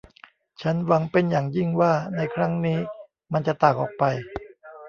[0.61, 2.79] ฉันหวังเป็นอย่างยิ่งว่าในครั้งนี้
[3.33, 4.03] มันจะต่างออกไป